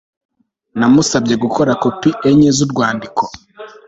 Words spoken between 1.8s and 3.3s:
kopi enye zurwandiko